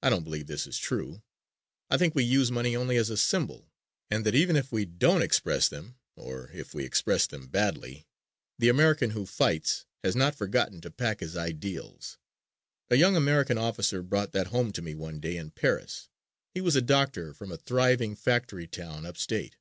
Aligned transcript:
I 0.00 0.10
don't 0.10 0.22
believe 0.22 0.46
this 0.46 0.68
is 0.68 0.78
true. 0.78 1.24
I 1.90 1.96
think 1.98 2.14
we 2.14 2.22
use 2.22 2.52
money 2.52 2.76
only 2.76 2.96
as 2.96 3.10
a 3.10 3.16
symbol 3.16 3.72
and 4.08 4.24
that 4.24 4.36
even 4.36 4.54
if 4.54 4.70
we 4.70 4.84
don't 4.84 5.22
express 5.22 5.68
them, 5.68 5.98
or 6.14 6.50
if 6.52 6.72
we 6.72 6.84
express 6.84 7.26
them 7.26 7.48
badly, 7.48 8.06
the 8.60 8.68
American 8.68 9.10
who 9.10 9.26
fights 9.26 9.84
has 10.04 10.14
not 10.14 10.36
forgotten 10.36 10.80
to 10.82 10.90
pack 10.92 11.18
his 11.18 11.36
ideals. 11.36 12.16
A 12.90 12.94
young 12.94 13.16
American 13.16 13.58
officer 13.58 14.04
brought 14.04 14.30
that 14.30 14.46
home 14.54 14.70
to 14.70 14.82
me 14.82 14.94
one 14.94 15.18
day 15.18 15.36
in 15.36 15.50
Paris. 15.50 16.10
He 16.54 16.60
was 16.60 16.76
a 16.76 16.80
doctor 16.80 17.34
from 17.34 17.50
a 17.50 17.56
thriving 17.58 18.14
factory 18.14 18.68
town 18.68 19.04
upstate. 19.04 19.56